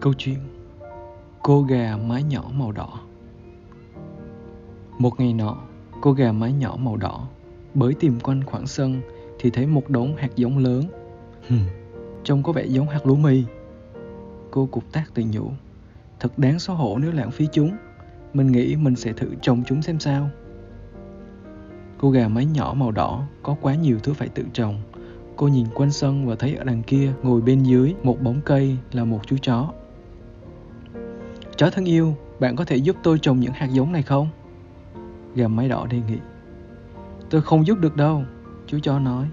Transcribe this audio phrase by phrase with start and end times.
[0.00, 0.38] Câu chuyện
[1.42, 3.00] Cô gà mái nhỏ màu đỏ
[4.98, 5.56] Một ngày nọ,
[6.00, 7.28] cô gà mái nhỏ màu đỏ
[7.74, 9.00] bới tìm quanh khoảng sân
[9.38, 10.84] thì thấy một đống hạt giống lớn.
[11.48, 11.60] Hừm,
[12.24, 13.42] trông có vẻ giống hạt lúa mì.
[14.50, 15.50] Cô cục tác tự nhủ.
[16.20, 17.76] Thật đáng xấu hổ nếu lãng phí chúng.
[18.34, 20.30] Mình nghĩ mình sẽ thử trồng chúng xem sao.
[21.98, 24.80] Cô gà mái nhỏ màu đỏ có quá nhiều thứ phải tự trồng.
[25.36, 28.76] Cô nhìn quanh sân và thấy ở đằng kia ngồi bên dưới một bóng cây
[28.92, 29.72] là một chú chó.
[31.56, 34.28] Chó thân yêu, bạn có thể giúp tôi trồng những hạt giống này không?
[35.34, 36.18] Gà mái đỏ đề nghị.
[37.30, 38.22] Tôi không giúp được đâu,
[38.66, 39.26] chú chó nói.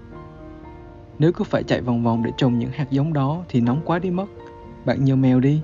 [1.18, 3.98] Nếu cứ phải chạy vòng vòng để trồng những hạt giống đó thì nóng quá
[3.98, 4.26] đi mất.
[4.84, 5.60] Bạn nhờ mèo đi.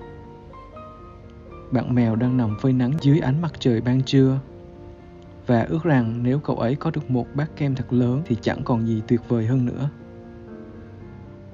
[1.71, 4.41] Bạn mèo đang nằm phơi nắng dưới ánh mặt trời ban trưa.
[5.47, 8.63] Và ước rằng nếu cậu ấy có được một bát kem thật lớn thì chẳng
[8.65, 9.91] còn gì tuyệt vời hơn nữa.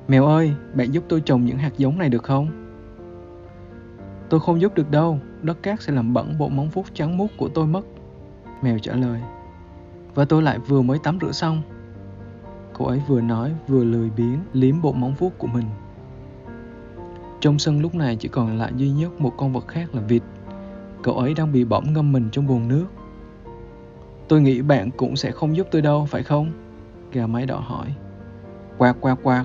[0.08, 2.63] Mèo ơi, bạn giúp tôi trồng những hạt giống này được không?
[4.34, 7.26] Tôi không giúp được đâu, đất cát sẽ làm bẩn bộ móng vuốt trắng muốt
[7.36, 7.82] của tôi mất.
[8.62, 9.20] Mèo trả lời.
[10.14, 11.62] Và tôi lại vừa mới tắm rửa xong.
[12.72, 15.64] Cô ấy vừa nói vừa lười biếng liếm bộ móng vuốt của mình.
[17.40, 20.22] Trong sân lúc này chỉ còn lại duy nhất một con vật khác là vịt.
[21.02, 22.86] Cậu ấy đang bị bỏng ngâm mình trong bồn nước.
[24.28, 26.52] Tôi nghĩ bạn cũng sẽ không giúp tôi đâu, phải không?
[27.12, 27.94] Gà mái đỏ hỏi.
[28.78, 29.44] Quạt quạt quạt,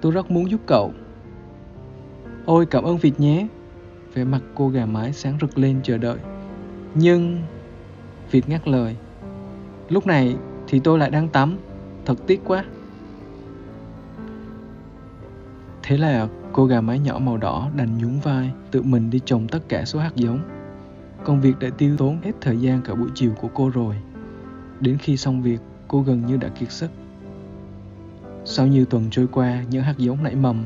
[0.00, 0.92] tôi rất muốn giúp cậu.
[2.46, 3.46] Ôi cảm ơn vịt nhé.
[4.14, 6.18] Vẻ mặt cô gà mái sáng rực lên chờ đợi.
[6.94, 7.42] Nhưng...
[8.30, 8.96] việt ngắt lời.
[9.88, 10.36] Lúc này
[10.68, 11.58] thì tôi lại đang tắm,
[12.04, 12.64] thật tiếc quá.
[15.82, 19.48] Thế là cô gà mái nhỏ màu đỏ đành nhún vai, tự mình đi trồng
[19.48, 20.40] tất cả số hạt giống.
[21.24, 23.96] Công việc đã tiêu tốn hết thời gian cả buổi chiều của cô rồi.
[24.80, 26.90] Đến khi xong việc, cô gần như đã kiệt sức.
[28.44, 30.64] Sau nhiều tuần trôi qua, những hạt giống nảy mầm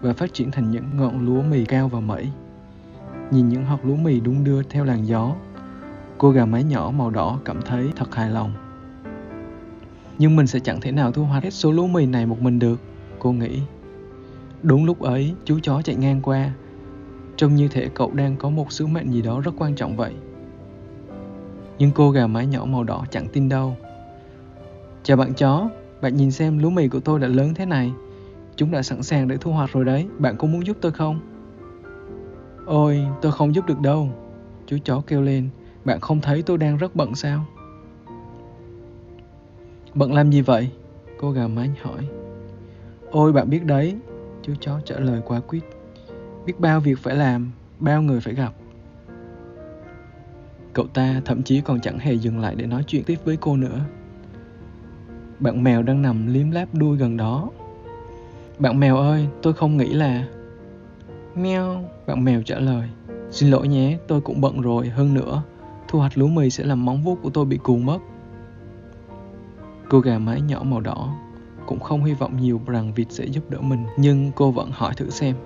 [0.00, 2.28] và phát triển thành những ngọn lúa mì cao và mẩy.
[3.30, 5.34] Nhìn những hạt lúa mì đung đưa theo làn gió,
[6.18, 8.52] cô gà mái nhỏ màu đỏ cảm thấy thật hài lòng.
[10.18, 12.58] Nhưng mình sẽ chẳng thể nào thu hoạch hết số lúa mì này một mình
[12.58, 12.80] được,
[13.18, 13.60] cô nghĩ.
[14.62, 16.50] Đúng lúc ấy, chú chó chạy ngang qua.
[17.36, 20.12] Trông như thể cậu đang có một sứ mệnh gì đó rất quan trọng vậy.
[21.78, 23.76] Nhưng cô gà mái nhỏ màu đỏ chẳng tin đâu.
[25.02, 25.68] Chào bạn chó,
[26.02, 27.92] bạn nhìn xem lúa mì của tôi đã lớn thế này.
[28.56, 31.20] Chúng đã sẵn sàng để thu hoạch rồi đấy, bạn có muốn giúp tôi không?
[32.68, 34.08] Ôi, tôi không giúp được đâu.
[34.66, 35.48] Chú chó kêu lên,
[35.84, 37.44] bạn không thấy tôi đang rất bận sao?
[39.94, 40.70] Bận làm gì vậy?
[41.18, 42.08] Cô gà mái hỏi.
[43.10, 43.96] Ôi bạn biết đấy,
[44.42, 45.60] chú chó trả lời quá quyết.
[46.46, 48.52] Biết bao việc phải làm, bao người phải gặp.
[50.72, 53.56] Cậu ta thậm chí còn chẳng hề dừng lại để nói chuyện tiếp với cô
[53.56, 53.80] nữa.
[55.40, 57.50] Bạn mèo đang nằm liếm láp đuôi gần đó.
[58.58, 60.26] Bạn mèo ơi, tôi không nghĩ là...
[61.38, 62.88] Meo, bạn mèo trả lời.
[63.30, 65.42] Xin lỗi nhé, tôi cũng bận rồi, hơn nữa.
[65.88, 67.98] Thu hoạch lúa mì sẽ làm móng vuốt của tôi bị cù mất.
[69.88, 71.14] Cô gà mái nhỏ màu đỏ
[71.66, 74.94] cũng không hy vọng nhiều rằng vịt sẽ giúp đỡ mình, nhưng cô vẫn hỏi
[74.96, 75.36] thử xem.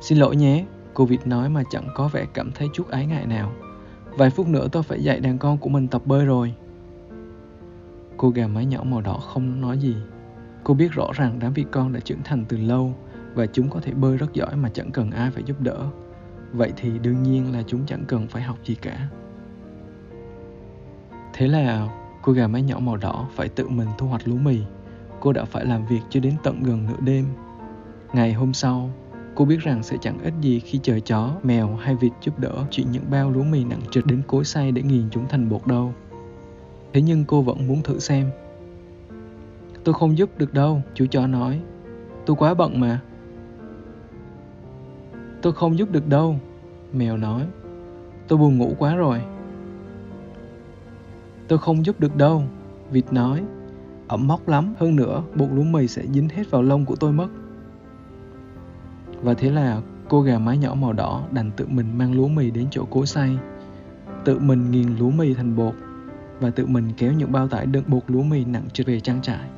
[0.00, 0.64] Xin lỗi nhé,
[0.94, 3.52] cô vịt nói mà chẳng có vẻ cảm thấy chút ái ngại nào.
[4.16, 6.54] Vài phút nữa tôi phải dạy đàn con của mình tập bơi rồi.
[8.16, 9.96] Cô gà mái nhỏ màu đỏ không nói gì.
[10.64, 12.94] Cô biết rõ ràng đám vịt con đã trưởng thành từ lâu
[13.34, 15.86] và chúng có thể bơi rất giỏi mà chẳng cần ai phải giúp đỡ.
[16.52, 19.08] Vậy thì đương nhiên là chúng chẳng cần phải học gì cả.
[21.32, 21.88] Thế là
[22.22, 24.58] cô gà mái nhỏ màu đỏ phải tự mình thu hoạch lúa mì.
[25.20, 27.26] Cô đã phải làm việc cho đến tận gần nửa đêm.
[28.12, 28.90] Ngày hôm sau,
[29.34, 32.64] cô biết rằng sẽ chẳng ít gì khi chờ chó, mèo hay vịt giúp đỡ
[32.70, 35.66] chuyện những bao lúa mì nặng trịch đến cối xay để nghiền chúng thành bột
[35.66, 35.94] đâu.
[36.92, 38.30] Thế nhưng cô vẫn muốn thử xem.
[39.84, 41.60] Tôi không giúp được đâu, chú chó nói.
[42.26, 43.00] Tôi quá bận mà.
[45.42, 46.36] Tôi không giúp được đâu,
[46.92, 47.46] mèo nói.
[48.28, 49.22] Tôi buồn ngủ quá rồi.
[51.48, 52.42] Tôi không giúp được đâu,
[52.90, 53.44] vịt nói.
[54.08, 57.12] Ẩm mốc lắm, hơn nữa bột lúa mì sẽ dính hết vào lông của tôi
[57.12, 57.28] mất.
[59.22, 62.50] Và thế là cô gà mái nhỏ màu đỏ đành tự mình mang lúa mì
[62.50, 63.38] đến chỗ cối xay.
[64.24, 65.74] Tự mình nghiền lúa mì thành bột
[66.40, 69.22] và tự mình kéo những bao tải đựng bột lúa mì nặng trở về trang
[69.22, 69.48] trại.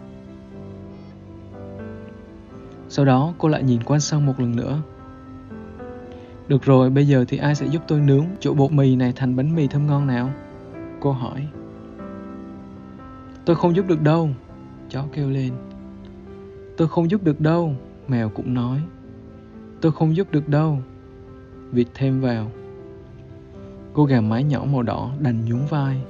[2.88, 4.82] Sau đó cô lại nhìn quanh sân một lần nữa.
[6.48, 9.36] Được rồi, bây giờ thì ai sẽ giúp tôi nướng chỗ bột mì này thành
[9.36, 10.30] bánh mì thơm ngon nào?
[11.00, 11.48] Cô hỏi.
[13.44, 14.28] Tôi không giúp được đâu,
[14.90, 15.52] chó kêu lên.
[16.76, 17.74] Tôi không giúp được đâu,
[18.08, 18.80] mèo cũng nói.
[19.80, 20.78] Tôi không giúp được đâu,
[21.72, 22.50] vịt thêm vào.
[23.92, 26.02] Cô gà mái nhỏ màu đỏ đành nhún vai.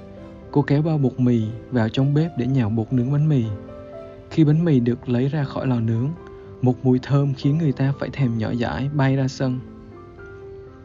[0.51, 3.45] Cô kéo bao bột mì vào trong bếp để nhào bột nướng bánh mì.
[4.31, 6.09] Khi bánh mì được lấy ra khỏi lò nướng,
[6.63, 9.61] một mùi thơm khiến người ta phải thèm nhỏ dãi bay ra sân.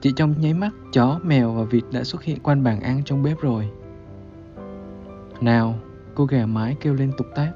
[0.02, 3.24] Chỉ trong nháy mắt, chó, mèo và vịt đã xuất hiện quanh bàn ăn trong
[3.24, 3.70] bếp rồi.
[5.42, 5.76] Nào,
[6.16, 7.52] cô gà mái kêu lên tục tác.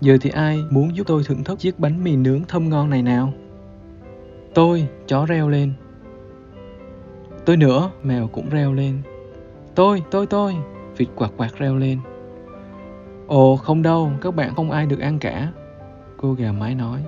[0.00, 3.02] Giờ thì ai muốn giúp tôi thưởng thức chiếc bánh mì nướng thơm ngon này
[3.02, 3.32] nào?
[4.54, 5.72] Tôi, chó reo lên.
[7.44, 9.02] Tôi nữa, mèo cũng reo lên.
[9.74, 10.54] Tôi, tôi, tôi,
[10.96, 11.98] vịt quạt quạt reo lên.
[13.26, 15.52] Ồ, không đâu, các bạn không ai được ăn cả.
[16.16, 17.04] Cô gà mái nói.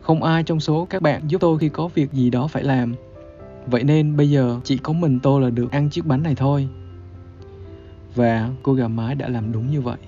[0.00, 2.94] Không ai trong số các bạn giúp tôi khi có việc gì đó phải làm.
[3.66, 6.68] Vậy nên bây giờ chỉ có mình tôi là được ăn chiếc bánh này thôi.
[8.14, 9.98] Và cô gà mái đã làm đúng như vậy.